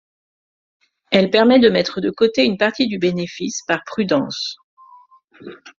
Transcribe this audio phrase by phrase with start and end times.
[1.11, 4.57] Elle permet de mettre de côté une partie du bénéfice par prudence.